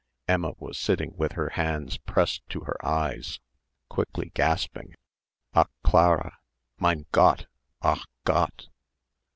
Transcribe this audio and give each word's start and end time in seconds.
Emma 0.27 0.53
was 0.57 0.79
sitting 0.79 1.13
with 1.15 1.33
her 1.33 1.49
hands 1.49 1.99
pressed 1.99 2.41
to 2.49 2.61
her 2.61 2.75
eyes, 2.83 3.39
quickly 3.87 4.31
gasping, 4.33 4.95
"Ach 5.53 5.69
Clara! 5.83 6.39
Mein 6.79 7.05
Gott! 7.11 7.45
Ach 7.83 8.03
Gott!" 8.25 8.65